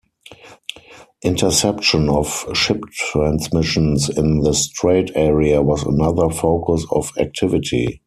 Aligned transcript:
Interception 1.23 2.09
of 2.09 2.43
ship 2.57 2.81
transmissions 2.91 4.09
in 4.09 4.39
the 4.39 4.51
strait 4.51 5.11
area 5.13 5.61
was 5.61 5.83
another 5.83 6.27
focus 6.31 6.87
of 6.89 7.11
activity. 7.19 7.99